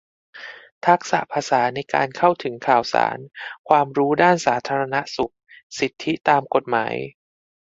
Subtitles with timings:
[0.85, 3.17] ทักษะภาษาในการเข้าถึงข่าวสาร
[3.69, 5.33] ความรู้ด้านสาธารณสุข
[5.79, 6.93] สิทธิตามกฎหมาย